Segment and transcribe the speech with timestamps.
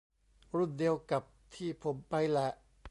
[0.55, 1.23] รุ่นเดียวกับ
[1.55, 2.49] ที่ผมไปแหละ